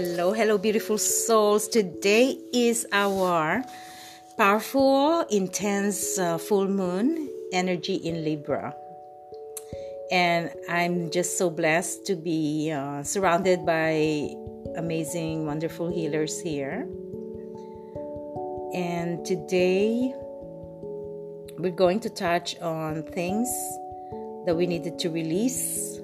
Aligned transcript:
Hello, 0.00 0.32
hello, 0.32 0.58
beautiful 0.58 0.96
souls. 0.96 1.66
Today 1.66 2.38
is 2.52 2.86
our 2.92 3.64
powerful, 4.36 5.22
intense 5.28 6.16
uh, 6.20 6.38
full 6.38 6.68
moon 6.68 7.28
energy 7.52 7.96
in 7.96 8.22
Libra. 8.22 8.76
And 10.12 10.52
I'm 10.68 11.10
just 11.10 11.36
so 11.36 11.50
blessed 11.50 12.06
to 12.06 12.14
be 12.14 12.70
uh, 12.70 13.02
surrounded 13.02 13.66
by 13.66 14.36
amazing, 14.76 15.46
wonderful 15.46 15.90
healers 15.90 16.40
here. 16.40 16.86
And 18.72 19.26
today 19.26 20.14
we're 21.58 21.74
going 21.74 21.98
to 22.06 22.08
touch 22.08 22.56
on 22.60 23.02
things 23.02 23.48
that 24.46 24.54
we 24.56 24.68
needed 24.68 25.00
to 25.00 25.10
release 25.10 25.97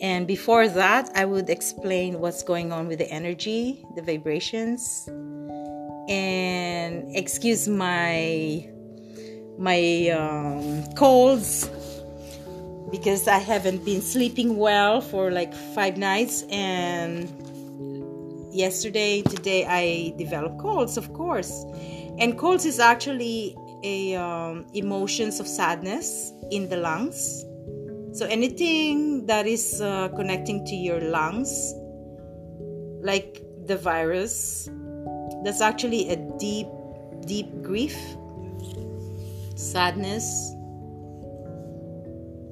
and 0.00 0.26
before 0.26 0.66
that, 0.66 1.10
I 1.14 1.26
would 1.26 1.50
explain 1.50 2.20
what's 2.20 2.42
going 2.42 2.72
on 2.72 2.88
with 2.88 2.98
the 2.98 3.10
energy, 3.10 3.84
the 3.96 4.02
vibrations, 4.02 5.06
and 6.08 7.14
excuse 7.14 7.68
my 7.68 8.66
my 9.58 10.08
um, 10.08 10.90
colds 10.94 11.68
because 12.90 13.28
I 13.28 13.38
haven't 13.38 13.84
been 13.84 14.00
sleeping 14.00 14.56
well 14.56 15.02
for 15.02 15.30
like 15.30 15.52
five 15.74 15.98
nights. 15.98 16.44
And 16.50 17.28
yesterday 18.50 19.20
today 19.20 19.66
I 19.66 20.14
developed 20.16 20.58
colds 20.60 20.96
of 20.96 21.12
course. 21.12 21.64
And 22.18 22.38
colds 22.38 22.64
is 22.64 22.80
actually 22.80 23.54
a 23.82 24.14
um, 24.14 24.64
emotions 24.72 25.40
of 25.40 25.46
sadness 25.46 26.32
in 26.50 26.70
the 26.70 26.78
lungs 26.78 27.44
so 28.12 28.26
anything 28.26 29.26
that 29.26 29.46
is 29.46 29.80
uh, 29.80 30.08
connecting 30.16 30.64
to 30.66 30.74
your 30.74 31.00
lungs, 31.00 31.74
like 33.02 33.42
the 33.66 33.76
virus, 33.76 34.68
that's 35.44 35.60
actually 35.60 36.10
a 36.10 36.16
deep, 36.38 36.66
deep 37.26 37.46
grief, 37.62 37.96
sadness, 39.54 40.52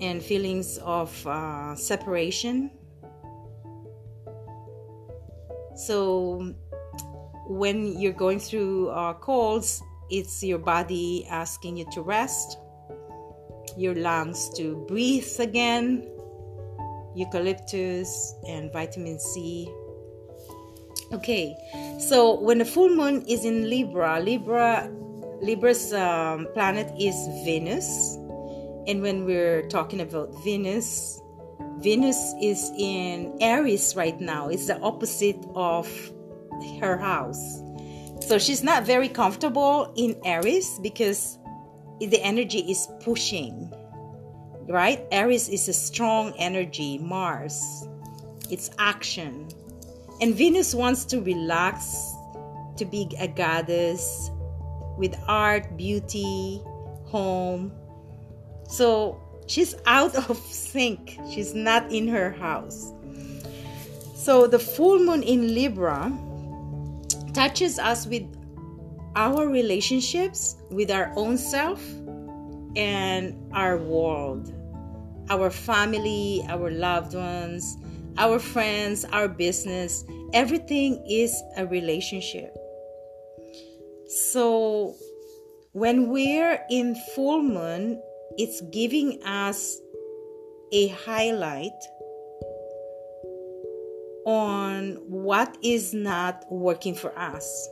and 0.01 0.23
feelings 0.23 0.79
of 0.79 1.27
uh, 1.27 1.75
separation. 1.75 2.71
So 5.75 6.55
when 7.49 7.99
you're 7.99 8.13
going 8.13 8.39
through 8.39 8.91
uh, 8.91 9.15
colds, 9.15 9.83
it's 10.11 10.43
your 10.43 10.59
body 10.59 11.27
asking 11.29 11.77
you 11.77 11.87
to 11.93 12.03
rest 12.03 12.59
your 13.79 13.95
lungs 13.95 14.51
to 14.57 14.85
breathe 14.89 15.29
again, 15.39 16.07
eucalyptus 17.15 18.35
and 18.49 18.73
vitamin 18.73 19.19
C. 19.19 19.71
Okay, 21.13 21.57
so 21.99 22.39
when 22.41 22.59
the 22.59 22.65
full 22.65 22.91
moon 22.91 23.25
is 23.27 23.45
in 23.45 23.71
Libra, 23.71 24.21
Libra 24.21 24.91
Libra's 25.41 25.93
um, 25.93 26.49
planet 26.53 26.93
is 27.01 27.15
Venus, 27.45 28.17
and 28.87 29.01
when 29.01 29.25
we're 29.25 29.63
talking 29.69 30.01
about 30.01 30.35
Venus, 30.43 31.21
Venus 31.79 32.35
is 32.43 32.73
in 32.77 33.37
Aries 33.41 33.95
right 33.95 34.21
now. 34.21 34.49
It's 34.49 34.67
the 34.67 34.79
opposite 34.81 35.39
of 35.55 35.89
her 36.81 36.97
house. 36.97 37.63
So 38.21 38.39
she's 38.39 38.65
not 38.65 38.85
very 38.85 39.09
comfortable 39.09 39.93
in 39.97 40.17
Aries 40.25 40.79
because 40.83 41.38
the 42.01 42.21
energy 42.23 42.61
is 42.71 42.89
pushing, 43.01 43.73
right? 44.69 45.05
Aries 45.11 45.49
is 45.49 45.69
a 45.69 45.73
strong 45.73 46.33
energy, 46.39 46.99
Mars, 46.99 47.89
it's 48.51 48.71
action. 48.79 49.49
And 50.21 50.35
Venus 50.35 50.75
wants 50.75 51.05
to 51.07 51.21
relax, 51.21 52.15
to 52.77 52.85
be 52.85 53.09
a 53.19 53.29
goddess 53.29 54.31
with 54.97 55.15
art, 55.27 55.77
beauty, 55.77 56.61
home. 57.05 57.73
So 58.69 59.21
she's 59.47 59.75
out 59.87 60.15
of 60.29 60.37
sync. 60.39 61.19
She's 61.31 61.55
not 61.55 61.91
in 61.93 62.09
her 62.09 62.31
house. 62.33 62.93
So 64.15 64.47
the 64.47 64.59
full 64.59 64.99
moon 64.99 65.23
in 65.23 65.55
Libra 65.55 66.13
touches 67.33 67.79
us 67.79 68.07
with 68.07 68.25
our 69.17 69.49
relationships 69.49 70.57
with 70.71 70.91
our 70.91 71.13
own 71.17 71.37
self 71.39 71.83
and 72.77 73.35
our 73.53 73.79
world, 73.79 74.53
our 75.31 75.51
family, 75.51 76.45
our 76.49 76.71
loved 76.71 77.15
ones, 77.15 77.77
our 78.17 78.39
friends, 78.39 79.05
our 79.13 79.29
business, 79.29 80.05
everything 80.33 81.05
is 81.09 81.35
a 81.57 81.67
relationship. 81.67 82.57
So 84.07 84.97
when 85.73 86.09
we're 86.09 86.61
in 86.71 86.95
full 87.15 87.43
moon, 87.43 88.01
it's 88.37 88.61
giving 88.73 89.23
us 89.23 89.79
a 90.73 90.89
highlight 90.89 91.73
on 94.27 94.99
what 95.07 95.57
is 95.63 95.95
not 95.95 96.45
working 96.51 96.95
for 96.95 97.17
us. 97.19 97.69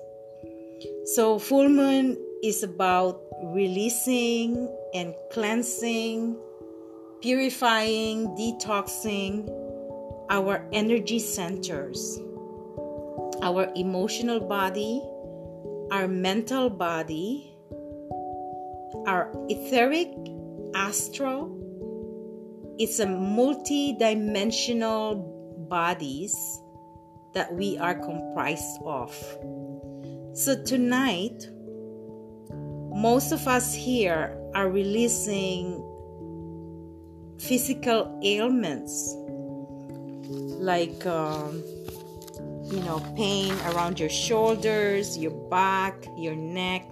So, 1.04 1.38
full 1.38 1.68
moon 1.68 2.16
is 2.42 2.62
about 2.62 3.22
releasing 3.42 4.68
and 4.94 5.14
cleansing, 5.32 6.36
purifying, 7.20 8.28
detoxing 8.36 9.48
our 10.30 10.66
energy 10.72 11.18
centers, 11.18 12.18
our 13.42 13.70
emotional 13.76 14.40
body, 14.40 15.02
our 15.90 16.08
mental 16.08 16.68
body, 16.68 17.54
our 19.06 19.30
etheric, 19.48 20.10
astral. 20.74 21.52
It's 22.78 22.98
a 22.98 23.06
multi 23.06 23.96
dimensional 23.98 25.14
bodies 25.68 26.34
that 27.34 27.52
we 27.54 27.78
are 27.78 27.94
comprised 27.94 28.80
of. 28.84 29.12
So 30.36 30.54
tonight, 30.54 31.48
most 32.50 33.32
of 33.32 33.48
us 33.48 33.74
here 33.74 34.38
are 34.54 34.68
releasing 34.68 35.82
physical 37.38 38.20
ailments 38.22 39.16
like 40.60 41.06
um, 41.06 41.64
you 42.64 42.80
know 42.80 43.02
pain 43.16 43.54
around 43.68 43.98
your 43.98 44.10
shoulders 44.10 45.16
your 45.16 45.30
back 45.48 46.04
your 46.18 46.36
neck. 46.36 46.86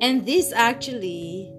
And 0.00 0.24
this 0.24 0.52
actually 0.52 1.52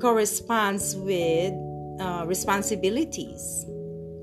corresponds 0.00 0.94
with 0.94 1.52
uh, 1.98 2.26
responsibilities. 2.28 3.64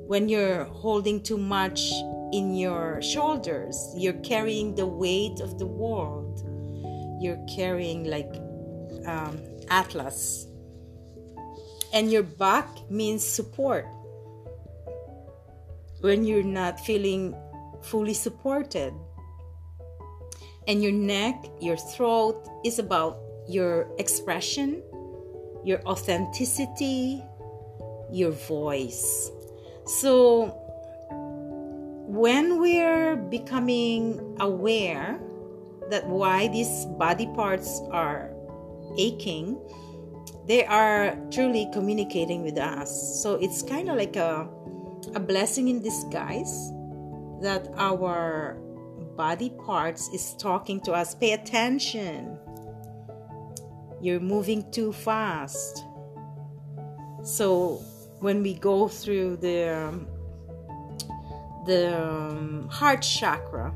When 0.08 0.30
you're 0.30 0.64
holding 0.64 1.22
too 1.22 1.38
much 1.38 1.92
in 2.32 2.56
your 2.56 3.02
shoulders. 3.02 3.94
You're 3.96 4.22
carrying 4.22 4.76
the 4.76 4.86
weight 4.86 5.40
of 5.40 5.60
the 5.60 5.66
world. 5.66 6.42
You're 7.22 7.44
carrying 7.54 8.06
like 8.06 8.34
um, 9.06 9.40
Atlas. 9.70 10.48
And 11.94 12.12
your 12.12 12.24
back 12.24 12.68
means 12.90 13.26
support. 13.26 13.86
When 16.00 16.26
you're 16.26 16.44
not 16.44 16.80
feeling 16.80 17.36
fully 17.82 18.14
supported. 18.14 18.94
And 20.68 20.84
your 20.84 20.92
neck, 20.92 21.46
your 21.60 21.78
throat 21.78 22.48
is 22.64 22.80
about 22.80 23.20
your 23.48 23.88
expression, 23.98 24.82
your 25.64 25.82
authenticity, 25.86 27.24
your 28.12 28.32
voice. 28.32 29.32
So, 29.86 30.61
when 32.12 32.60
we're 32.60 33.16
becoming 33.16 34.36
aware 34.42 35.18
that 35.90 36.06
why 36.08 36.50
these 36.50 36.86
body 37.00 37.26
parts 37.28 37.80
are 37.90 38.34
aching, 38.98 39.58
they 40.46 40.66
are 40.66 41.16
truly 41.32 41.70
communicating 41.72 42.44
with 42.44 42.58
us. 42.58 43.24
So 43.24 43.36
it's 43.36 43.64
kind 43.64 43.88
of 43.88 43.96
like 43.96 44.18
a, 44.18 44.46
a 45.16 45.22
blessing 45.22 45.70
in 45.70 45.82
disguise 45.82 46.72
that 47.42 47.70
our 47.78 48.58
body 49.16 49.52
parts 49.66 50.10
is 50.14 50.36
talking 50.38 50.82
to 50.82 50.92
us. 50.92 51.16
Pay 51.16 51.32
attention. 51.32 52.38
You're 54.02 54.20
moving 54.20 54.70
too 54.72 54.92
fast. 54.92 55.86
So 57.24 57.76
when 58.20 58.44
we 58.44 58.56
go 58.56 58.90
through 58.90 59.38
the 59.38 59.70
um, 59.70 60.08
the 61.66 62.02
um, 62.02 62.68
heart 62.70 63.02
chakra. 63.02 63.74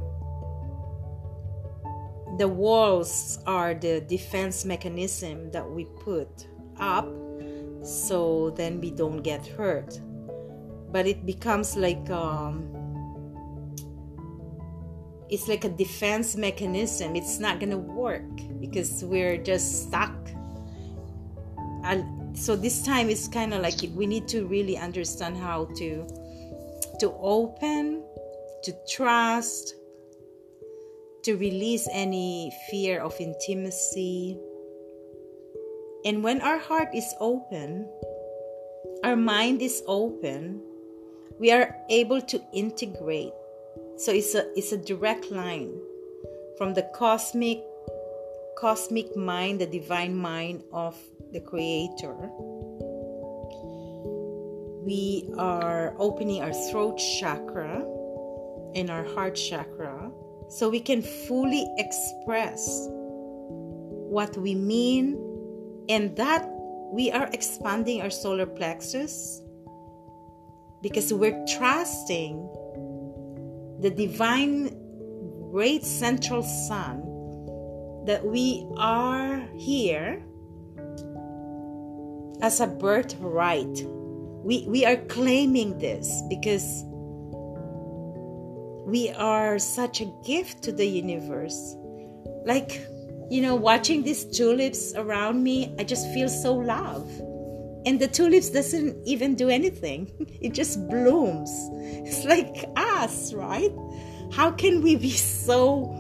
The 2.37 2.47
walls 2.47 3.39
are 3.45 3.73
the 3.73 4.01
defense 4.01 4.65
mechanism 4.65 5.51
that 5.51 5.69
we 5.69 5.85
put 5.85 6.47
up 6.77 7.07
so 7.83 8.49
then 8.57 8.81
we 8.81 8.91
don't 8.91 9.21
get 9.21 9.45
hurt. 9.45 9.99
but 10.95 11.05
it 11.05 11.25
becomes 11.25 11.75
like 11.75 12.09
um, 12.09 12.63
it's 15.29 15.49
like 15.49 15.65
a 15.65 15.69
defense 15.69 16.37
mechanism. 16.37 17.17
It's 17.17 17.37
not 17.37 17.59
gonna 17.59 17.77
work 17.77 18.23
because 18.61 19.03
we're 19.03 19.35
just 19.35 19.87
stuck. 19.87 20.15
And 21.83 22.37
so 22.37 22.55
this 22.55 22.81
time 22.81 23.09
it's 23.09 23.27
kind 23.27 23.53
of 23.53 23.61
like 23.61 23.75
we 23.93 24.05
need 24.05 24.25
to 24.29 24.45
really 24.45 24.77
understand 24.77 25.35
how 25.35 25.65
to 25.75 26.07
to 26.99 27.13
open, 27.19 28.03
to 28.63 28.73
trust, 28.89 29.75
to 31.23 31.35
release 31.37 31.87
any 31.91 32.51
fear 32.69 33.01
of 33.01 33.15
intimacy. 33.19 34.37
And 36.05 36.23
when 36.23 36.41
our 36.41 36.59
heart 36.59 36.89
is 36.93 37.13
open, 37.19 37.89
our 39.03 39.15
mind 39.15 39.61
is 39.61 39.81
open, 39.87 40.61
we 41.39 41.51
are 41.51 41.75
able 41.89 42.21
to 42.21 42.41
integrate. 42.53 43.33
So 43.97 44.11
it's 44.11 44.35
a 44.35 44.45
it's 44.57 44.71
a 44.71 44.77
direct 44.77 45.31
line 45.31 45.73
from 46.57 46.73
the 46.73 46.89
cosmic 46.93 47.63
cosmic 48.57 49.15
mind, 49.15 49.61
the 49.61 49.65
divine 49.65 50.15
mind 50.15 50.63
of 50.71 50.95
the 51.31 51.39
creator. 51.39 52.15
We 54.85 55.27
are 55.35 55.95
opening 55.97 56.43
our 56.43 56.53
throat 56.69 57.01
chakra 57.19 57.83
and 58.75 58.91
our 58.91 59.03
heart 59.03 59.33
chakra 59.33 60.11
so 60.47 60.69
we 60.69 60.79
can 60.79 61.01
fully 61.01 61.67
express 61.79 62.87
what 62.87 64.37
we 64.37 64.53
mean 64.53 65.17
and 65.89 66.15
that 66.17 66.47
we 66.91 67.11
are 67.11 67.27
expanding 67.33 68.03
our 68.03 68.11
solar 68.11 68.45
plexus 68.45 69.41
because 70.83 71.11
we're 71.11 71.43
trusting 71.57 72.47
the 73.79 73.89
divine 73.89 74.69
great 75.51 75.83
central 75.83 76.43
sun 76.43 77.01
that 78.05 78.23
we 78.23 78.67
are 78.77 79.47
here 79.57 80.23
as 82.41 82.59
a 82.59 82.67
birthright. 82.67 83.83
We, 84.45 84.63
we 84.67 84.85
are 84.85 84.97
claiming 85.07 85.79
this 85.79 86.21
because 86.29 86.83
we 88.85 89.09
are 89.17 89.57
such 89.57 90.01
a 90.01 90.13
gift 90.23 90.61
to 90.63 90.71
the 90.71 90.85
universe. 90.85 91.75
Like, 92.45 92.79
you 93.31 93.41
know, 93.41 93.55
watching 93.55 94.03
these 94.03 94.23
tulips 94.23 94.93
around 94.95 95.43
me, 95.43 95.75
I 95.79 95.83
just 95.83 96.05
feel 96.13 96.29
so 96.29 96.53
love. 96.53 97.09
And 97.87 97.99
the 97.99 98.07
tulips 98.07 98.51
doesn't 98.51 98.95
even 99.07 99.33
do 99.33 99.49
anything. 99.49 100.11
It 100.41 100.53
just 100.53 100.87
blooms. 100.89 101.49
It's 102.05 102.23
like 102.25 102.69
us, 102.75 103.33
right? 103.33 103.73
How 104.31 104.51
can 104.51 104.83
we 104.83 104.95
be 104.95 105.09
so 105.45 105.91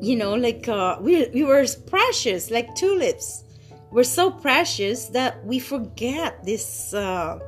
you 0.00 0.14
know, 0.14 0.34
like 0.34 0.68
uh, 0.68 0.98
we 1.00 1.26
we 1.34 1.42
were 1.42 1.66
precious, 1.86 2.50
like 2.50 2.74
tulips. 2.76 3.42
We're 3.90 4.04
so 4.04 4.30
precious 4.30 5.06
that 5.06 5.44
we 5.46 5.58
forget 5.58 6.44
this 6.44 6.92
uh, 6.92 7.38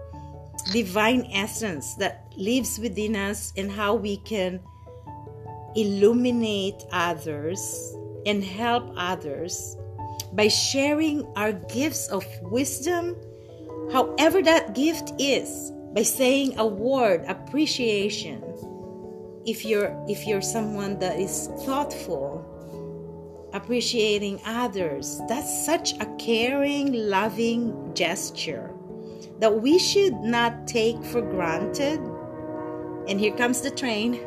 divine 0.73 1.29
essence 1.33 1.95
that 1.97 2.33
lives 2.37 2.79
within 2.79 3.15
us 3.15 3.53
and 3.57 3.71
how 3.71 3.95
we 3.95 4.17
can 4.19 4.61
illuminate 5.77 6.83
others 6.93 7.95
and 8.27 8.43
help 8.43 8.93
others 8.97 9.77
by 10.33 10.49
sharing 10.49 11.27
our 11.37 11.53
gifts 11.53 12.09
of 12.09 12.25
wisdom, 12.43 13.17
however 13.93 14.43
that 14.43 14.75
gift 14.75 15.13
is, 15.19 15.73
by 15.93 16.03
saying 16.03 16.59
a 16.59 16.67
word 16.67 17.25
appreciation. 17.27 18.43
If 19.47 19.65
you're 19.65 19.97
if 20.09 20.27
you're 20.27 20.43
someone 20.43 20.99
that 21.01 21.19
is 21.19 21.49
thoughtful, 21.65 22.45
appreciating 23.53 24.41
others, 24.45 25.21
that's 25.29 25.65
such 25.65 25.99
a 26.01 26.07
caring, 26.19 26.93
loving 26.93 27.95
gesture 27.95 28.71
that 29.41 29.61
we 29.61 29.79
should 29.79 30.15
not 30.21 30.67
take 30.67 31.03
for 31.05 31.23
granted. 31.23 31.99
And 33.09 33.19
here 33.19 33.35
comes 33.35 33.63
the 33.63 33.71
train 33.71 34.21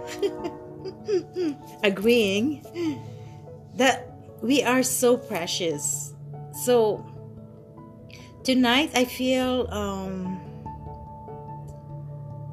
agreeing 1.83 2.65
that 3.75 4.09
we 4.41 4.63
are 4.63 4.83
so 4.83 5.15
precious. 5.15 6.13
So 6.63 7.05
tonight 8.43 8.91
I 8.95 9.05
feel 9.05 9.67
um, 9.69 10.41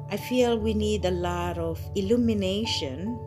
I 0.09 0.17
feel 0.17 0.57
we 0.57 0.73
need 0.73 1.05
a 1.05 1.11
lot 1.11 1.57
of 1.57 1.81
illumination 1.95 3.19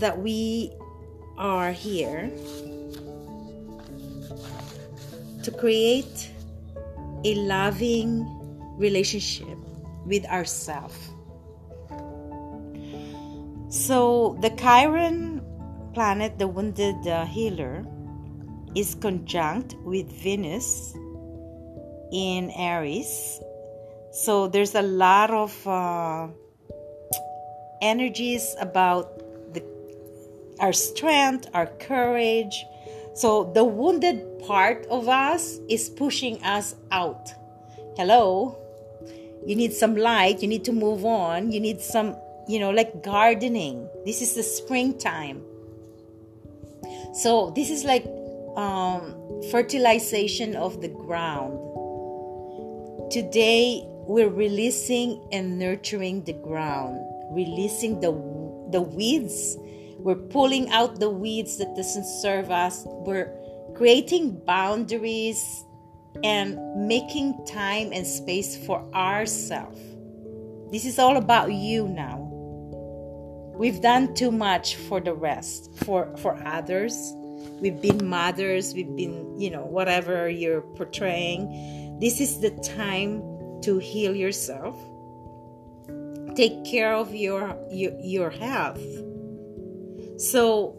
that 0.00 0.18
we 0.18 0.72
are 1.38 1.72
here 1.72 2.30
to 5.42 5.50
create 5.50 6.30
a 7.24 7.34
loving 7.34 8.26
relationship 8.78 9.58
with 10.04 10.24
ourselves. 10.26 10.96
So, 13.68 14.38
the 14.40 14.50
Chiron 14.50 15.42
planet, 15.92 16.38
the 16.38 16.48
wounded 16.48 17.06
uh, 17.06 17.26
healer, 17.26 17.84
is 18.74 18.94
conjunct 18.94 19.74
with 19.84 20.10
Venus 20.10 20.94
in 22.12 22.50
Aries. 22.56 23.40
So, 24.12 24.48
there's 24.48 24.74
a 24.74 24.82
lot 24.82 25.30
of 25.30 25.66
uh, 25.66 26.28
energies 27.82 28.54
about 28.60 29.22
our 30.60 30.72
strength, 30.72 31.46
our 31.54 31.66
courage, 31.66 32.64
so 33.16 33.50
the 33.54 33.64
wounded 33.64 34.40
part 34.40 34.84
of 34.90 35.08
us 35.08 35.58
is 35.70 35.88
pushing 35.88 36.36
us 36.44 36.74
out. 36.92 37.32
Hello? 37.96 38.58
You 39.46 39.56
need 39.56 39.72
some 39.72 39.96
light, 39.96 40.42
you 40.42 40.48
need 40.48 40.64
to 40.64 40.72
move 40.72 41.06
on, 41.06 41.50
you 41.50 41.58
need 41.58 41.80
some, 41.80 42.14
you 42.46 42.60
know, 42.60 42.68
like 42.68 43.02
gardening. 43.02 43.88
This 44.04 44.20
is 44.20 44.34
the 44.34 44.42
springtime. 44.42 45.42
So 47.14 47.52
this 47.56 47.70
is 47.70 47.84
like 47.84 48.04
um, 48.54 49.14
fertilization 49.50 50.54
of 50.54 50.82
the 50.82 50.88
ground. 50.88 51.56
Today 53.10 53.80
we're 53.86 54.28
releasing 54.28 55.26
and 55.32 55.58
nurturing 55.58 56.24
the 56.24 56.34
ground, 56.34 57.00
releasing 57.30 58.00
the 58.00 58.12
the 58.72 58.82
weeds 58.82 59.56
we're 60.06 60.14
pulling 60.14 60.70
out 60.70 61.00
the 61.00 61.10
weeds 61.10 61.58
that 61.58 61.74
doesn't 61.74 62.04
serve 62.04 62.48
us. 62.48 62.84
We're 62.86 63.28
creating 63.74 64.40
boundaries 64.46 65.64
and 66.22 66.56
making 66.86 67.44
time 67.44 67.90
and 67.92 68.06
space 68.06 68.56
for 68.56 68.88
ourselves. 68.94 69.80
This 70.70 70.84
is 70.84 71.00
all 71.00 71.16
about 71.16 71.52
you 71.52 71.88
now. 71.88 72.20
We've 73.58 73.80
done 73.80 74.14
too 74.14 74.30
much 74.30 74.76
for 74.76 75.00
the 75.00 75.12
rest, 75.12 75.76
for 75.84 76.16
for 76.18 76.40
others. 76.46 76.94
We've 77.60 77.82
been 77.82 78.06
mothers, 78.06 78.74
we've 78.74 78.94
been, 78.94 79.40
you 79.40 79.50
know, 79.50 79.64
whatever 79.64 80.28
you're 80.28 80.62
portraying. 80.76 81.98
This 81.98 82.20
is 82.20 82.38
the 82.38 82.50
time 82.62 83.24
to 83.62 83.78
heal 83.78 84.14
yourself. 84.14 84.78
Take 86.36 86.64
care 86.64 86.94
of 86.94 87.12
your 87.12 87.58
your, 87.72 87.90
your 88.00 88.30
health 88.30 88.78
so, 90.16 90.76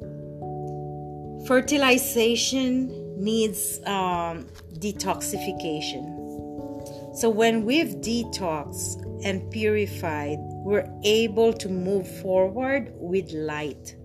fertilization 1.47 3.23
needs 3.23 3.79
um, 3.85 4.47
detoxification. 4.79 6.15
So, 7.15 7.29
when 7.29 7.65
we've 7.65 7.95
detoxed 7.97 9.03
and 9.23 9.49
purified, 9.51 10.37
we're 10.39 10.89
able 11.03 11.53
to 11.53 11.69
move 11.69 12.07
forward 12.21 12.91
with 12.95 13.31
light. 13.31 13.95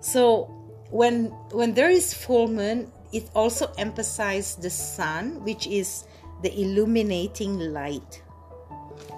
So, 0.00 0.44
when 0.90 1.26
when 1.52 1.74
there 1.74 1.90
is 1.90 2.14
full 2.14 2.48
moon, 2.48 2.90
it 3.12 3.28
also 3.34 3.72
emphasizes 3.78 4.56
the 4.56 4.70
sun, 4.70 5.44
which 5.44 5.66
is 5.66 6.04
the 6.42 6.58
illuminating 6.58 7.72
light. 7.72 8.22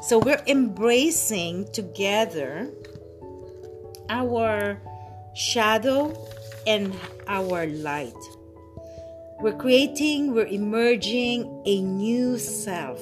So 0.00 0.18
we're 0.18 0.42
embracing 0.46 1.70
together 1.72 2.70
our 4.12 4.76
shadow 5.32 6.12
and 6.66 6.94
our 7.26 7.66
light. 7.66 8.22
We're 9.40 9.56
creating, 9.56 10.34
we're 10.34 10.46
emerging 10.46 11.48
a 11.64 11.80
new 11.80 12.38
self. 12.38 13.00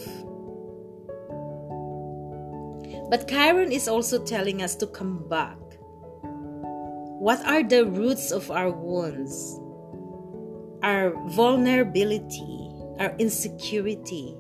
But 3.11 3.26
Chiron 3.29 3.73
is 3.73 3.88
also 3.88 4.25
telling 4.25 4.62
us 4.62 4.76
to 4.76 4.87
come 4.87 5.29
back. 5.29 5.59
What 7.19 7.45
are 7.45 7.62
the 7.62 7.85
roots 7.85 8.31
of 8.31 8.50
our 8.50 8.71
wounds? 8.71 9.59
Our 10.83 11.12
vulnerability, 11.29 12.71
our 13.00 13.14
insecurity. 13.19 14.37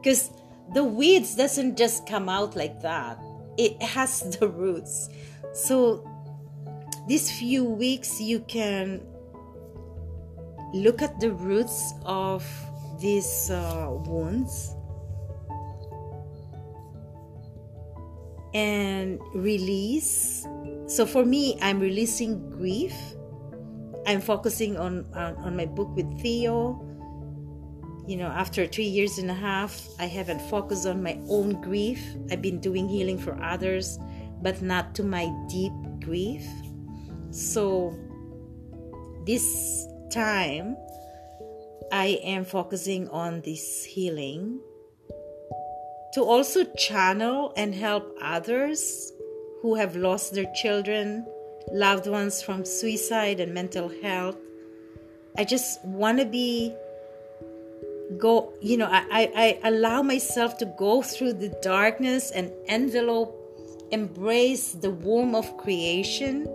Because 0.00 0.30
the 0.74 0.84
weeds 0.84 1.34
doesn't 1.34 1.76
just 1.76 2.06
come 2.06 2.28
out 2.28 2.54
like 2.54 2.82
that. 2.82 3.18
It 3.56 3.82
has 3.82 4.20
the 4.38 4.48
roots. 4.48 5.08
So 5.52 6.08
these 7.06 7.30
few 7.30 7.64
weeks 7.64 8.20
you 8.20 8.40
can 8.40 9.06
look 10.72 11.02
at 11.02 11.20
the 11.20 11.32
roots 11.32 11.92
of 12.04 12.44
these 12.98 13.50
uh, 13.50 13.88
wounds 14.06 14.74
and 18.54 19.20
release. 19.34 20.46
So 20.86 21.06
for 21.06 21.24
me, 21.24 21.58
I'm 21.60 21.80
releasing 21.80 22.50
grief. 22.50 22.94
I'm 24.06 24.20
focusing 24.20 24.76
on, 24.76 25.06
on, 25.14 25.36
on 25.36 25.56
my 25.56 25.66
book 25.66 25.94
with 25.94 26.20
Theo. 26.20 26.88
You 28.06 28.16
know, 28.16 28.26
after 28.26 28.66
three 28.66 28.86
years 28.86 29.18
and 29.18 29.30
a 29.30 29.34
half, 29.34 29.80
I 29.98 30.06
haven't 30.06 30.42
focused 30.50 30.86
on 30.86 31.02
my 31.02 31.18
own 31.28 31.60
grief. 31.60 32.02
I've 32.30 32.42
been 32.42 32.60
doing 32.60 32.88
healing 32.88 33.18
for 33.18 33.40
others, 33.42 33.98
but 34.42 34.60
not 34.60 34.94
to 34.96 35.02
my 35.02 35.32
deep 35.48 35.72
grief. 36.00 36.44
So 37.30 37.96
this 39.24 39.86
time, 40.10 40.76
I 41.92 42.20
am 42.24 42.44
focusing 42.44 43.08
on 43.08 43.40
this 43.42 43.84
healing 43.84 44.60
to 46.14 46.22
also 46.22 46.64
channel 46.74 47.52
and 47.56 47.74
help 47.74 48.16
others 48.20 49.12
who 49.62 49.76
have 49.76 49.96
lost 49.96 50.34
their 50.34 50.50
children, 50.54 51.26
loved 51.72 52.06
ones 52.06 52.42
from 52.42 52.64
suicide 52.64 53.40
and 53.40 53.54
mental 53.54 53.90
health. 54.02 54.36
I 55.38 55.44
just 55.44 55.82
want 55.84 56.18
to 56.18 56.26
be 56.26 56.74
go 58.18 58.52
you 58.60 58.76
know 58.76 58.88
I, 58.90 59.06
I, 59.10 59.58
I 59.64 59.68
allow 59.68 60.02
myself 60.02 60.58
to 60.58 60.66
go 60.78 61.00
through 61.00 61.32
the 61.34 61.48
darkness 61.62 62.30
and 62.30 62.52
envelope 62.66 63.41
embrace 63.92 64.72
the 64.72 64.90
womb 64.90 65.34
of 65.34 65.56
creation. 65.58 66.48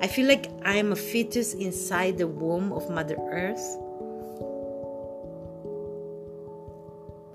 I 0.00 0.06
feel 0.06 0.26
like 0.26 0.50
i 0.64 0.76
am 0.76 0.92
a 0.92 0.96
fetus 0.96 1.52
inside 1.54 2.16
the 2.18 2.26
womb 2.26 2.72
of 2.72 2.88
mother 2.88 3.16
earth. 3.30 3.66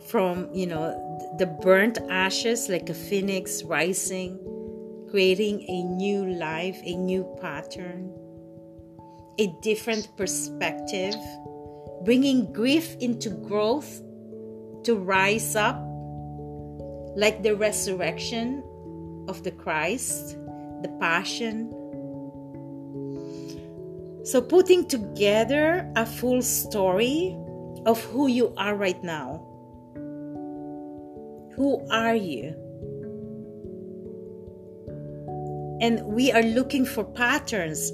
From 0.08 0.50
you 0.54 0.66
know 0.66 0.98
the 1.38 1.46
burnt 1.46 2.00
ashes 2.10 2.70
like 2.70 2.90
a 2.90 2.94
phoenix 2.94 3.64
rising 3.64 4.40
creating 5.12 5.62
a 5.68 5.84
new 5.84 6.26
life 6.26 6.80
a 6.84 6.96
new 6.96 7.24
pattern 7.42 8.12
a 9.40 9.48
different 9.62 10.10
perspective 10.18 11.16
bringing 12.06 12.52
grief 12.54 12.96
into 13.00 13.30
growth 13.30 14.02
to 14.84 14.96
rise 14.96 15.56
up 15.56 15.78
like 17.16 17.44
the 17.44 17.56
resurrection 17.56 18.64
of 19.30 19.44
the 19.44 19.52
Christ 19.52 20.38
the 20.82 20.90
passion 21.00 21.72
so 24.26 24.42
putting 24.42 24.88
together 24.88 25.90
a 25.96 26.06
full 26.06 26.42
story 26.42 27.38
of 27.86 28.04
who 28.06 28.28
you 28.28 28.54
are 28.58 28.76
right 28.76 29.02
now 29.04 29.46
who 31.60 31.86
are 31.92 32.16
you? 32.16 32.56
And 35.82 36.02
we 36.06 36.32
are 36.32 36.42
looking 36.42 36.86
for 36.86 37.04
patterns. 37.04 37.92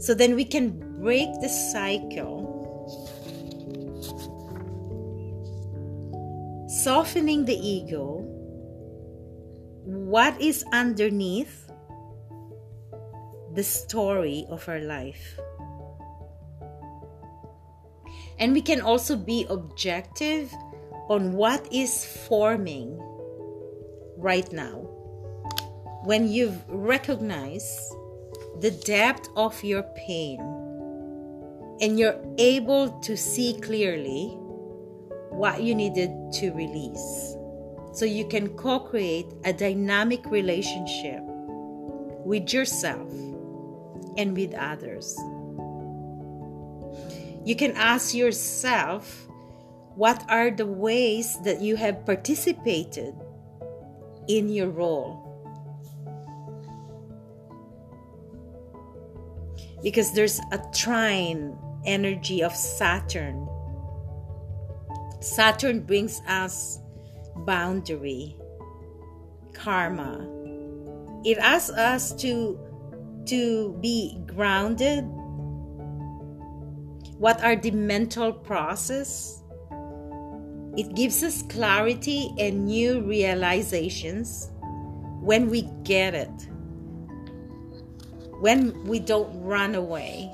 So 0.00 0.12
then 0.12 0.34
we 0.34 0.44
can 0.44 0.70
break 1.00 1.28
the 1.40 1.48
cycle. 1.48 2.34
Softening 6.82 7.44
the 7.44 7.54
ego. 7.54 8.27
What 9.88 10.38
is 10.38 10.66
underneath 10.70 11.66
the 13.54 13.62
story 13.62 14.44
of 14.50 14.68
our 14.68 14.80
life? 14.80 15.40
And 18.38 18.52
we 18.52 18.60
can 18.60 18.82
also 18.82 19.16
be 19.16 19.46
objective 19.48 20.52
on 21.08 21.32
what 21.32 21.66
is 21.72 22.04
forming 22.04 22.98
right 24.18 24.52
now. 24.52 24.84
When 26.04 26.28
you've 26.28 26.68
recognized 26.68 27.80
the 28.60 28.72
depth 28.84 29.30
of 29.36 29.56
your 29.64 29.84
pain 29.96 30.38
and 31.80 31.98
you're 31.98 32.20
able 32.36 32.90
to 33.00 33.16
see 33.16 33.58
clearly 33.58 34.36
what 35.30 35.62
you 35.62 35.74
needed 35.74 36.10
to 36.34 36.50
release. 36.52 37.37
So 37.92 38.04
you 38.04 38.26
can 38.28 38.50
co 38.56 38.80
create 38.80 39.26
a 39.44 39.52
dynamic 39.52 40.24
relationship 40.26 41.20
with 42.24 42.52
yourself 42.52 43.10
and 44.16 44.36
with 44.36 44.54
others. 44.54 45.16
You 47.44 47.56
can 47.56 47.72
ask 47.76 48.14
yourself 48.14 49.28
what 49.94 50.22
are 50.28 50.50
the 50.50 50.66
ways 50.66 51.36
that 51.42 51.60
you 51.60 51.74
have 51.74 52.06
participated 52.06 53.14
in 54.28 54.48
your 54.48 54.68
role? 54.68 55.24
Because 59.82 60.12
there's 60.12 60.38
a 60.52 60.60
trine 60.72 61.56
energy 61.84 62.42
of 62.42 62.54
Saturn. 62.54 63.48
Saturn 65.20 65.80
brings 65.80 66.20
us 66.28 66.78
boundary, 67.44 68.36
karma. 69.52 70.26
It 71.24 71.38
asks 71.38 71.70
us 71.70 72.14
to 72.22 72.58
to 73.26 73.76
be 73.80 74.18
grounded. 74.26 75.04
What 77.18 77.42
are 77.44 77.56
the 77.56 77.72
mental 77.72 78.32
process? 78.32 79.42
It 80.76 80.94
gives 80.94 81.22
us 81.22 81.42
clarity 81.42 82.32
and 82.38 82.66
new 82.66 83.02
realizations 83.02 84.50
when 85.20 85.50
we 85.50 85.62
get 85.82 86.14
it, 86.14 86.48
when 88.40 88.84
we 88.84 89.00
don't 89.00 89.42
run 89.42 89.74
away. 89.74 90.32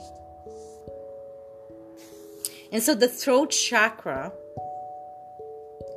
And 2.71 2.83
so 2.83 2.95
the 2.95 3.09
throat 3.09 3.51
chakra, 3.51 4.33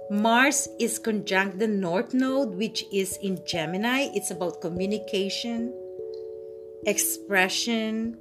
Mars 0.10 0.70
is 0.80 1.00
conjunct 1.00 1.60
the 1.60 1.68
North 1.68 2.14
Node, 2.14 2.56
which 2.56 2.86
is 2.94 3.18
in 3.22 3.40
Gemini. 3.46 4.10
It's 4.14 4.32
about 4.32 4.62
communication, 4.62 5.74
expression. 6.86 8.18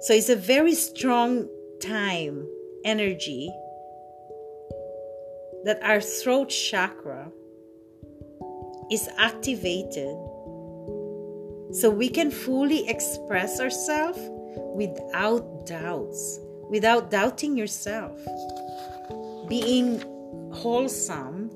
So 0.00 0.14
it's 0.14 0.30
a 0.30 0.36
very 0.36 0.74
strong 0.74 1.48
time, 1.80 2.46
energy 2.84 3.50
that 5.64 5.82
our 5.82 6.00
throat 6.00 6.48
chakra 6.48 7.30
is 8.90 9.08
activated 9.18 10.16
so 11.72 11.90
we 11.90 12.08
can 12.08 12.30
fully 12.30 12.88
express 12.88 13.60
ourselves 13.60 14.20
without 14.74 15.66
doubts, 15.66 16.38
without 16.70 17.10
doubting 17.10 17.56
yourself, 17.56 18.18
being 19.48 20.00
wholesome, 20.52 21.50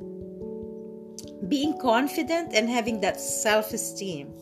being 1.48 1.78
confident, 1.78 2.54
and 2.54 2.68
having 2.68 3.00
that 3.00 3.20
self 3.20 3.72
esteem. 3.72 4.32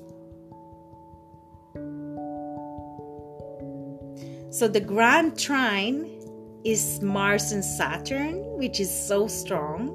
So, 4.51 4.67
the 4.67 4.81
Grand 4.81 5.39
Trine 5.39 6.19
is 6.65 7.01
Mars 7.01 7.53
and 7.53 7.65
Saturn, 7.65 8.37
which 8.59 8.81
is 8.81 8.91
so 8.91 9.27
strong, 9.29 9.95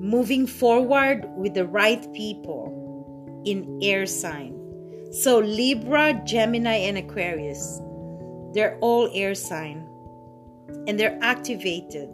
moving 0.00 0.46
forward 0.46 1.26
with 1.36 1.54
the 1.54 1.66
right 1.66 2.12
people 2.12 3.42
in 3.44 3.78
air 3.82 4.06
sign. 4.06 4.54
So 5.10 5.38
Libra, 5.38 6.20
Gemini, 6.24 6.76
and 6.76 6.98
Aquarius, 6.98 7.80
they're 8.52 8.78
all 8.80 9.10
air 9.14 9.34
sign 9.34 9.88
and 10.86 11.00
they're 11.00 11.18
activated. 11.22 12.10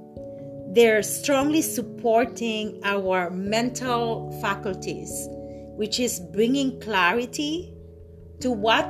They're 0.74 1.02
strongly 1.02 1.62
supporting 1.62 2.80
our 2.84 3.30
mental 3.30 4.36
faculties, 4.40 5.28
which 5.76 6.00
is 6.00 6.20
bringing 6.32 6.80
clarity 6.80 7.72
to 8.40 8.50
what 8.50 8.84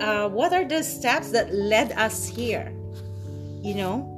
uh, 0.00 0.28
what 0.28 0.52
are 0.52 0.64
the 0.64 0.82
steps 0.82 1.30
that 1.30 1.52
led 1.54 1.92
us 1.92 2.26
here 2.26 2.72
you 3.66 3.74
know? 3.74 4.12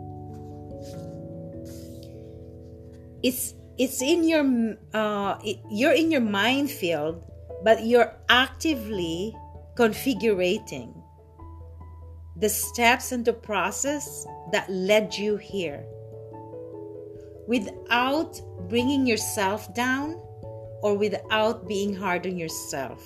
It's 3.22 3.54
it's 3.78 4.02
in 4.02 4.28
your 4.28 4.44
uh, 4.92 5.38
it, 5.42 5.58
you're 5.70 5.92
in 5.92 6.10
your 6.10 6.20
mind 6.20 6.70
field 6.70 7.24
but 7.64 7.84
you're 7.84 8.14
actively 8.28 9.34
configuring 9.74 10.94
the 12.36 12.48
steps 12.48 13.10
and 13.10 13.24
the 13.24 13.32
process 13.32 14.26
that 14.52 14.70
led 14.70 15.14
you 15.14 15.36
here 15.36 15.84
without 17.48 18.40
bringing 18.68 19.06
yourself 19.06 19.74
down 19.74 20.20
or 20.82 20.96
without 20.96 21.66
being 21.66 21.96
hard 21.96 22.26
on 22.26 22.36
yourself. 22.36 23.02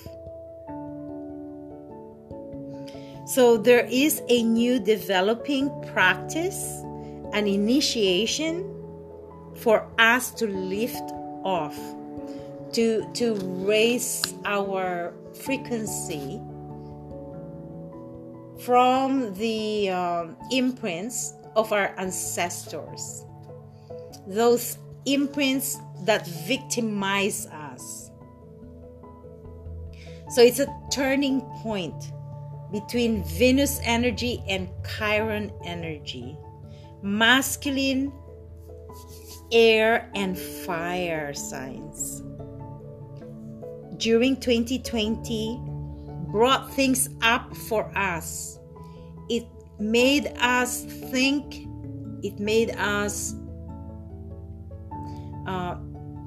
So, 3.25 3.57
there 3.57 3.85
is 3.89 4.21
a 4.27 4.43
new 4.43 4.79
developing 4.79 5.71
practice, 5.93 6.81
an 7.31 7.47
initiation 7.47 8.69
for 9.55 9.87
us 9.97 10.31
to 10.31 10.47
lift 10.47 11.11
off, 11.43 11.77
to, 12.73 13.09
to 13.13 13.35
raise 13.65 14.33
our 14.43 15.13
frequency 15.33 16.41
from 18.59 19.33
the 19.35 19.89
um, 19.89 20.35
imprints 20.51 21.33
of 21.55 21.71
our 21.71 21.93
ancestors, 21.97 23.25
those 24.27 24.77
imprints 25.05 25.77
that 26.03 26.27
victimize 26.47 27.47
us. 27.47 28.11
So 30.29 30.41
it's 30.41 30.59
a 30.59 30.67
turning 30.91 31.41
point 31.61 32.11
between 32.71 33.23
Venus 33.23 33.79
energy 33.83 34.43
and 34.47 34.67
Chiron 34.97 35.51
energy, 35.63 36.35
masculine, 37.03 38.11
air, 39.51 40.09
and 40.15 40.37
fire 40.37 41.33
signs. 41.33 42.23
During 43.97 44.37
2020, 44.37 45.61
brought 46.31 46.73
things 46.73 47.09
up 47.21 47.55
for 47.55 47.95
us. 47.95 48.57
It 49.29 49.45
made 49.79 50.33
us 50.39 50.83
think, 50.83 51.67
it 52.23 52.39
made 52.39 52.71
us 52.71 53.35
uh, 55.47 55.75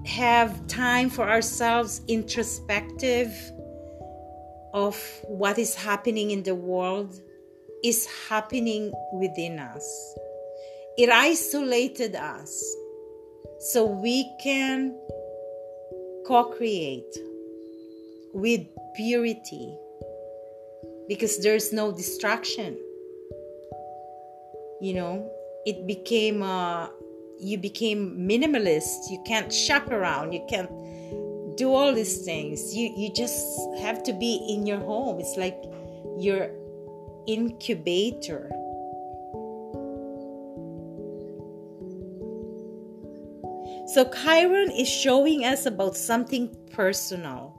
have 0.07 0.67
time 0.67 1.11
for 1.11 1.29
ourselves, 1.29 2.01
introspective 2.09 3.33
of 4.73 4.97
what 5.25 5.59
is 5.59 5.75
happening 5.75 6.31
in 6.31 6.43
the 6.43 6.55
world 6.55 7.21
is 7.83 8.07
happening 8.29 8.93
within 9.13 9.59
us. 9.59 10.15
It 10.99 11.11
isolated 11.11 12.15
us 12.15 12.77
so 13.59 13.87
we 13.87 14.31
can 14.43 14.95
co 16.27 16.45
create 16.57 17.17
with 18.33 18.67
purity 18.97 19.77
because 21.09 21.39
there's 21.43 21.73
no 21.73 21.93
distraction 21.93 22.77
you 24.81 24.93
know 24.93 25.31
it 25.65 25.87
became 25.87 26.43
uh 26.43 26.89
you 27.39 27.59
became 27.59 28.17
minimalist. 28.29 29.11
You 29.11 29.23
can't 29.27 29.53
shop 29.53 29.91
around. 29.91 30.33
You 30.33 30.45
can't 30.49 30.71
do 31.57 31.73
all 31.73 31.95
these 31.95 32.25
things. 32.25 32.75
You 32.75 32.93
you 32.97 33.13
just 33.13 33.45
have 33.81 34.03
to 34.05 34.13
be 34.13 34.37
in 34.49 34.67
your 34.67 34.79
home. 34.79 35.21
It's 35.21 35.37
like 35.37 35.57
your 36.19 36.51
incubator. 37.27 38.51
So 43.95 44.05
chiron 44.05 44.71
is 44.71 44.89
showing 44.89 45.45
us 45.45 45.65
about 45.65 45.97
something 45.97 46.55
personal. 46.73 47.55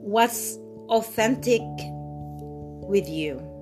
What's 0.00 0.56
authentic 0.88 1.62
with 2.88 3.08
you. 3.08 3.53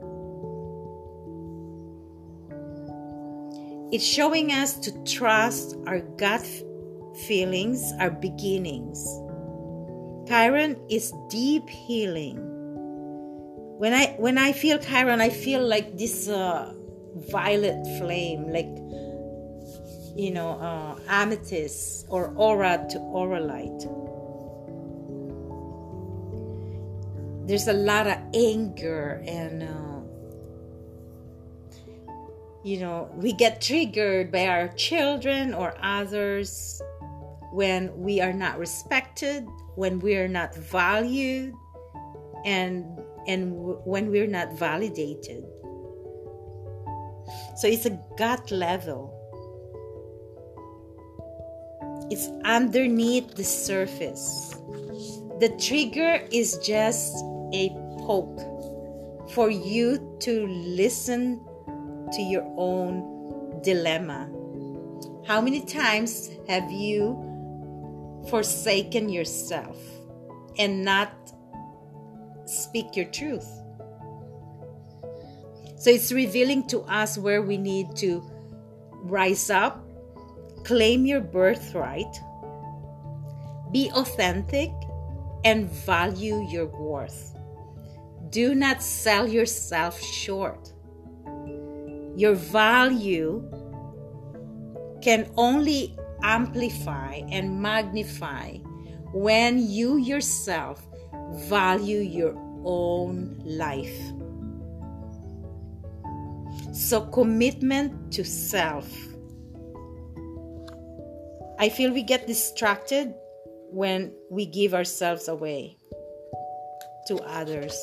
It's 3.93 4.05
showing 4.05 4.51
us 4.53 4.75
to 4.81 5.05
trust 5.05 5.77
our 5.87 6.01
gut 6.01 6.47
feelings, 7.27 7.93
our 8.01 8.11
beginnings. 8.11 8.99
Chiron 10.27 10.81
is 10.89 11.13
deep 11.29 11.69
healing. 11.69 12.39
When 13.79 13.93
I 13.93 14.17
when 14.19 14.39
I 14.39 14.53
feel 14.53 14.79
Chiron, 14.79 15.21
I 15.21 15.29
feel 15.29 15.67
like 15.67 15.99
this 15.99 16.29
uh, 16.29 16.73
violet 17.31 17.85
flame, 17.99 18.51
like 18.51 18.73
you 20.17 20.31
know, 20.31 20.59
uh, 20.61 20.99
amethyst 21.09 22.07
or 22.09 22.33
aura 22.37 22.87
to 22.91 22.99
aura 22.99 23.41
light. 23.41 23.87
there's 27.47 27.69
a 27.69 27.73
lot 27.73 28.07
of 28.07 28.17
anger 28.35 29.23
and 29.27 29.63
uh, 29.63 29.92
you 32.65 32.79
know 32.79 33.11
we 33.15 33.33
get 33.33 33.61
triggered 33.61 34.31
by 34.31 34.47
our 34.47 34.69
children 34.69 35.53
or 35.55 35.75
others 35.83 36.81
when 37.53 37.93
we 37.97 38.21
are 38.21 38.33
not 38.33 38.59
respected 38.59 39.47
when 39.75 39.99
we 40.01 40.17
are 40.17 40.29
not 40.29 40.55
valued 40.55 41.55
and 42.45 42.85
and 43.27 43.55
when 43.85 44.11
we're 44.11 44.27
not 44.27 44.53
validated. 44.53 45.45
So 47.57 47.69
it's 47.69 47.87
a 47.87 47.99
gut 48.19 48.51
level. 48.51 49.19
It's 52.11 52.29
underneath 52.45 53.35
the 53.35 53.45
surface. 53.45 54.57
The 55.39 55.51
trigger 55.61 56.27
is 56.31 56.59
just 56.59 57.15
a 57.55 57.71
poke 58.01 58.41
for 59.31 59.51
you 59.51 60.17
to 60.21 60.47
listen 60.49 61.41
to 62.13 62.23
your 62.23 62.45
own 62.57 63.61
dilemma. 63.63 64.29
How 65.27 65.41
many 65.41 65.65
times 65.65 66.31
have 66.49 66.71
you 66.71 67.17
forsaken 68.29 69.09
yourself 69.09 69.77
and 70.59 70.85
not 70.85 71.13
speak 72.45 72.97
your 72.97 73.07
truth? 73.07 73.49
So 75.77 75.91
it's 75.91 76.13
revealing 76.13 76.69
to 76.69 76.81
us 76.83 77.19
where 77.19 77.43
we 77.43 77.57
need 77.57 77.97
to 77.97 78.23
rise 79.03 79.51
up, 79.51 79.85
claim 80.65 81.07
your 81.07 81.21
birthright, 81.21 82.21
be 83.73 83.91
authentic, 83.93 84.71
and 85.45 85.69
value 85.69 86.47
your 86.49 86.67
worth. 86.67 87.37
Do 88.31 88.55
not 88.55 88.83
sell 88.83 89.27
yourself 89.29 90.01
short. 90.01 90.72
Your 92.23 92.35
value 92.35 93.43
can 95.03 95.29
only 95.37 95.99
amplify 96.23 97.15
and 97.29 97.61
magnify 97.61 98.59
when 99.13 99.59
you 99.59 99.97
yourself 99.97 100.87
value 101.51 101.99
your 101.99 102.39
own 102.63 103.43
life. 103.45 103.99
So, 106.73 107.01
commitment 107.11 108.13
to 108.13 108.23
self. 108.25 108.87
I 111.59 111.71
feel 111.71 111.93
we 111.93 112.05
get 112.05 112.29
distracted 112.29 113.15
when 113.73 114.15
we 114.31 114.47
give 114.47 114.75
ourselves 114.75 115.27
away 115.27 115.77
to 117.09 117.17
others. 117.27 117.75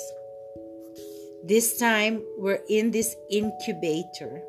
This 1.43 1.77
time 1.77 2.21
we're 2.37 2.59
in 2.69 2.91
this 2.91 3.15
incubator, 3.31 4.43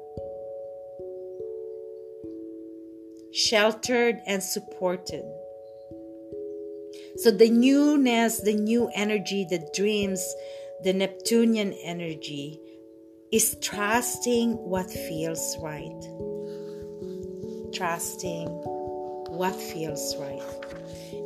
sheltered 3.33 4.21
and 4.27 4.43
supported. 4.43 5.25
So, 7.17 7.31
the 7.31 7.49
newness, 7.49 8.41
the 8.41 8.55
new 8.55 8.91
energy, 8.95 9.47
the 9.49 9.69
dreams, 9.73 10.35
the 10.83 10.93
Neptunian 10.93 11.73
energy 11.85 12.61
is 13.31 13.57
trusting 13.61 14.55
what 14.55 14.91
feels 14.91 15.57
right. 15.61 16.03
Trusting 17.73 18.49
what 18.49 19.55
feels 19.55 20.17
right. 20.17 20.43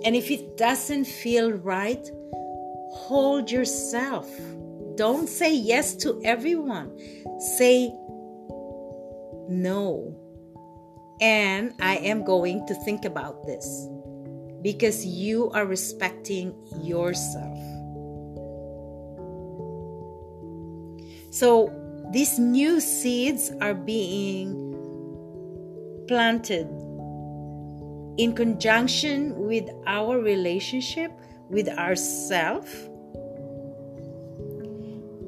And 0.05 0.14
if 0.14 0.31
it 0.31 0.59
doesn't 0.59 1.07
feel 1.07 1.53
right, 1.53 2.07
hold 2.92 3.50
yourself 3.50 4.29
don't 4.97 5.29
say 5.29 5.55
yes 5.55 5.97
to 5.97 6.21
everyone. 6.25 6.97
Say 7.57 7.93
no. 9.49 10.17
And 11.21 11.75
I 11.81 11.97
am 11.97 12.25
going 12.25 12.67
to 12.67 12.75
think 12.75 13.05
about 13.05 13.47
this 13.47 13.89
because 14.63 15.05
you 15.05 15.51
are 15.51 15.67
respecting 15.67 16.55
yourself. 16.83 17.59
So 21.31 21.73
these 22.13 22.39
new 22.39 22.81
seeds 22.81 23.51
are 23.61 23.75
being 23.75 24.61
planted 26.07 26.67
in 28.17 28.35
conjunction 28.35 29.35
with 29.37 29.69
our 29.87 30.19
relationship 30.19 31.11
with 31.49 31.69
ourself 31.69 32.69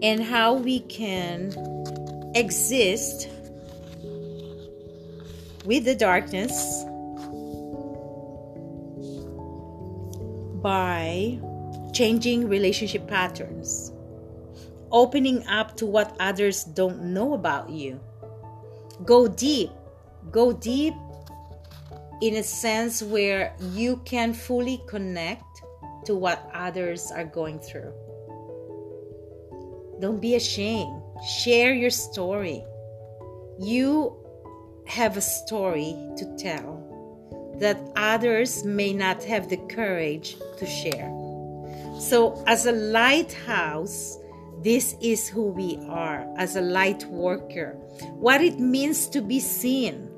and 0.03 0.23
how 0.23 0.55
we 0.55 0.81
can 0.81 1.53
exist 2.35 3.29
with 5.65 5.85
the 5.85 5.95
darkness 5.95 6.85
by 10.63 11.39
changing 11.93 12.49
relationship 12.49 13.07
patterns, 13.09 13.93
opening 14.91 15.47
up 15.47 15.77
to 15.77 15.87
what 15.87 16.15
others 16.21 16.65
don't 16.65 17.03
know 17.03 17.35
about 17.35 17.71
you. 17.71 18.01
Go 19.05 19.27
deep. 19.29 19.71
Go 20.31 20.53
deep 20.53 20.95
in 22.21 22.37
a 22.37 22.43
sense 22.43 23.03
where 23.03 23.55
you 23.73 23.99
can 24.05 24.35
fully 24.35 24.83
connect 24.87 25.45
to 26.05 26.15
what 26.15 26.51
others 26.53 27.11
are 27.11 27.25
going 27.25 27.59
through. 27.59 27.93
Don't 30.01 30.21
be 30.21 30.35
ashamed. 30.35 31.03
Share 31.43 31.73
your 31.75 31.91
story. 31.91 32.65
You 33.59 34.17
have 34.87 35.17
a 35.17 35.21
story 35.21 35.97
to 36.17 36.37
tell 36.37 36.83
that 37.59 37.81
others 37.97 38.65
may 38.65 38.93
not 38.93 39.25
have 39.25 39.49
the 39.49 39.57
courage 39.57 40.37
to 40.59 40.67
share. 40.67 41.11
So, 41.99 42.43
as 42.47 42.67
a 42.67 42.73
lighthouse, 42.73 44.19
this 44.63 44.95
is 45.01 45.29
who 45.29 45.45
we 45.49 45.79
are 45.89 46.27
as 46.37 46.57
a 46.57 46.61
light 46.61 47.05
worker. 47.07 47.73
What 48.19 48.43
it 48.43 48.59
means 48.59 49.07
to 49.09 49.23
be 49.23 49.41
seen 49.41 50.11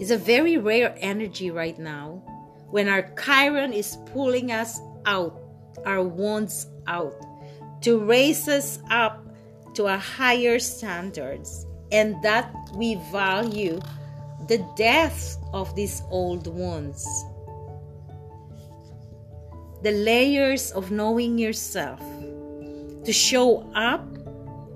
is 0.00 0.10
a 0.10 0.18
very 0.18 0.56
rare 0.56 0.96
energy 0.98 1.50
right 1.50 1.78
now 1.78 2.22
when 2.70 2.88
our 2.88 3.02
Chiron 3.22 3.72
is 3.72 3.98
pulling 4.12 4.50
us 4.50 4.80
out, 5.04 5.41
our 5.86 6.02
wounds 6.02 6.66
out, 6.86 7.14
to 7.82 7.98
raise 7.98 8.48
us 8.48 8.78
up 8.90 9.26
to 9.74 9.86
a 9.86 9.96
higher 9.96 10.58
standards, 10.58 11.66
and 11.90 12.16
that 12.22 12.54
we 12.74 12.96
value 13.10 13.80
the 14.48 14.64
death 14.76 15.36
of 15.52 15.74
these 15.74 16.02
old 16.10 16.46
wounds. 16.46 17.06
The 19.82 19.92
layers 19.92 20.70
of 20.72 20.90
knowing 20.90 21.38
yourself, 21.38 22.00
to 23.04 23.12
show 23.12 23.68
up 23.74 24.06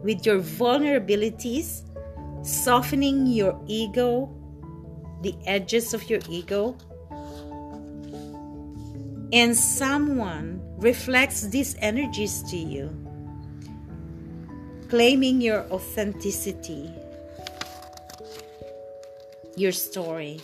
with 0.02 0.26
your 0.26 0.40
vulnerabilities, 0.40 1.82
softening 2.44 3.26
your 3.26 3.60
ego, 3.66 4.28
the 5.22 5.34
edges 5.46 5.94
of 5.94 6.08
your 6.10 6.20
ego, 6.28 6.76
and 9.32 9.56
someone 9.56 10.60
reflects 10.78 11.48
these 11.48 11.76
energies 11.80 12.42
to 12.50 12.56
you, 12.56 12.90
claiming 14.88 15.40
your 15.40 15.62
authenticity, 15.70 16.90
your 19.56 19.72
story. 19.72 20.40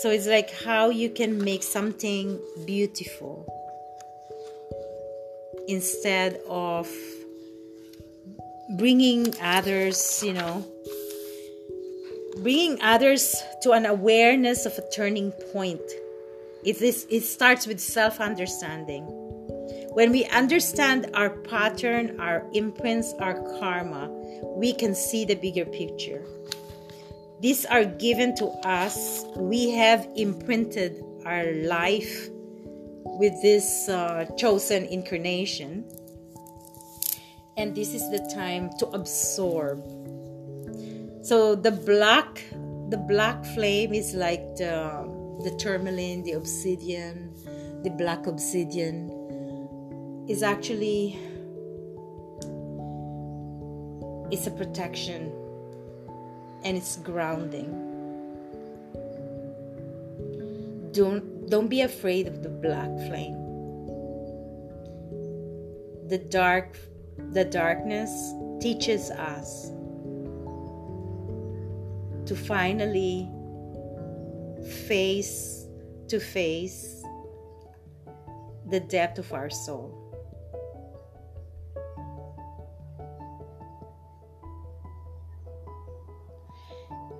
So 0.00 0.10
it's 0.10 0.26
like 0.26 0.50
how 0.64 0.90
you 0.90 1.10
can 1.10 1.42
make 1.42 1.62
something 1.62 2.40
beautiful 2.64 3.44
instead 5.68 6.40
of 6.48 6.88
bringing 8.78 9.34
others, 9.40 10.22
you 10.24 10.32
know, 10.32 10.64
bringing 12.42 12.80
others 12.80 13.42
to 13.62 13.72
an 13.72 13.86
awareness 13.86 14.64
of 14.64 14.76
a 14.78 14.90
turning 14.90 15.30
point. 15.52 15.80
It, 16.64 16.80
is, 16.80 17.06
it 17.10 17.22
starts 17.22 17.66
with 17.66 17.80
self 17.80 18.20
understanding. 18.20 19.04
When 19.92 20.12
we 20.12 20.24
understand 20.26 21.10
our 21.14 21.30
pattern, 21.30 22.20
our 22.20 22.46
imprints, 22.52 23.12
our 23.18 23.34
karma, 23.58 24.08
we 24.56 24.72
can 24.72 24.94
see 24.94 25.24
the 25.24 25.34
bigger 25.34 25.64
picture. 25.64 26.24
These 27.40 27.64
are 27.66 27.84
given 27.84 28.34
to 28.36 28.46
us. 28.66 29.24
We 29.36 29.70
have 29.70 30.08
imprinted 30.14 31.02
our 31.24 31.52
life 31.52 32.28
with 33.04 33.40
this 33.42 33.88
uh, 33.88 34.26
chosen 34.36 34.84
incarnation. 34.84 35.84
And 37.56 37.74
this 37.74 37.94
is 37.94 38.10
the 38.10 38.30
time 38.34 38.70
to 38.78 38.86
absorb 38.88 39.82
so 41.22 41.54
the 41.54 41.70
black 41.70 42.44
the 42.88 42.96
black 42.96 43.44
flame 43.54 43.94
is 43.94 44.14
like 44.14 44.56
the 44.56 45.06
the 45.44 45.50
tourmaline 45.56 46.22
the 46.22 46.32
obsidian 46.32 47.32
the 47.82 47.90
black 47.90 48.26
obsidian 48.26 49.10
is 50.28 50.42
actually 50.42 51.18
it's 54.30 54.46
a 54.46 54.50
protection 54.50 55.32
and 56.64 56.76
it's 56.76 56.96
grounding. 56.96 57.70
Don't 60.92 61.48
don't 61.50 61.68
be 61.68 61.82
afraid 61.82 62.26
of 62.26 62.42
the 62.42 62.48
black 62.48 62.90
flame. 63.08 63.38
The 66.08 66.18
dark 66.18 66.78
the 67.32 67.44
darkness 67.44 68.10
teaches 68.60 69.10
us 69.10 69.72
to 72.30 72.36
finally 72.36 73.28
face 74.86 75.66
to 76.06 76.20
face 76.20 77.02
the 78.68 78.78
depth 78.78 79.18
of 79.18 79.32
our 79.32 79.50
soul. 79.50 79.90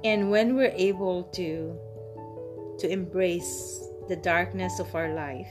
And 0.05 0.31
when 0.31 0.55
we're 0.55 0.77
able 0.77 1.25
to 1.35 1.77
to 2.79 2.88
embrace 2.88 3.83
the 4.07 4.14
darkness 4.14 4.79
of 4.79 4.94
our 4.94 5.12
life, 5.12 5.51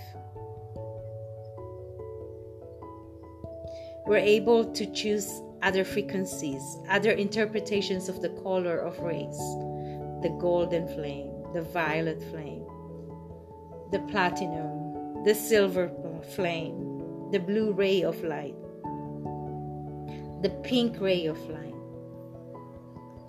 we're 4.08 4.24
able 4.24 4.72
to 4.72 4.86
choose 4.94 5.42
other 5.62 5.84
frequencies, 5.84 6.78
other 6.90 7.12
interpretations 7.12 8.10
of 8.10 8.22
the 8.22 8.30
color 8.30 8.78
of 8.78 9.00
rays 9.00 9.38
the 10.22 10.36
golden 10.40 10.86
flame, 10.90 11.32
the 11.54 11.62
violet 11.62 12.22
flame, 12.30 12.66
the 13.92 14.00
platinum, 14.12 15.24
the 15.24 15.34
silver 15.34 15.90
flame, 16.36 17.30
the 17.32 17.40
blue 17.40 17.72
ray 17.72 18.02
of 18.02 18.22
light, 18.24 18.56
the 20.42 20.50
pink 20.64 21.00
ray 21.00 21.26
of 21.26 21.38
light. 21.50 21.74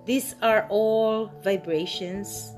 These 0.05 0.35
are 0.41 0.67
all 0.69 1.31
vibrations 1.43 2.53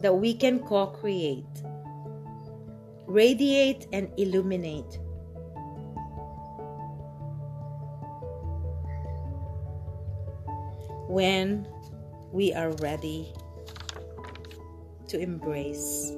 that 0.00 0.14
we 0.14 0.34
can 0.34 0.60
co 0.60 0.86
create, 0.88 1.62
radiate, 3.06 3.86
and 3.92 4.10
illuminate 4.16 4.98
when 11.10 11.66
we 12.32 12.54
are 12.54 12.70
ready 12.78 13.34
to 15.08 15.18
embrace 15.18 16.12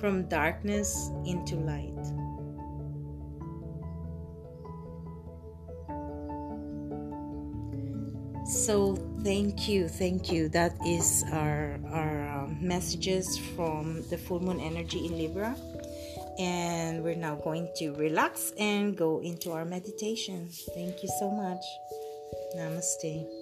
from 0.00 0.26
darkness 0.28 1.10
into 1.24 1.54
light. 1.54 1.94
So 8.46 8.96
thank 9.22 9.68
you, 9.68 9.86
thank 9.86 10.32
you. 10.32 10.48
That 10.48 10.74
is 10.84 11.24
our 11.30 11.78
our 11.92 12.28
um, 12.28 12.58
messages 12.60 13.38
from 13.54 14.02
the 14.10 14.18
full 14.18 14.40
moon 14.40 14.58
energy 14.58 15.06
in 15.06 15.16
Libra 15.16 15.54
and 16.40 17.04
we're 17.04 17.14
now 17.14 17.36
going 17.36 17.68
to 17.76 17.92
relax 17.92 18.52
and 18.58 18.96
go 18.96 19.20
into 19.20 19.52
our 19.52 19.64
meditation. 19.64 20.48
Thank 20.74 21.02
you 21.02 21.08
so 21.20 21.30
much. 21.30 21.62
Namaste. 22.56 23.39